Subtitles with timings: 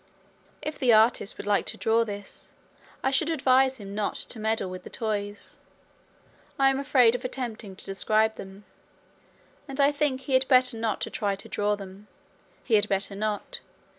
[0.63, 2.49] If the artist would like to draw this,
[3.03, 5.59] I should advise him not to meddle with the toys.
[6.57, 8.65] I am afraid of attempting to describe them,
[9.67, 12.07] and I think he had better not try to draw them.
[12.63, 13.59] He had better not.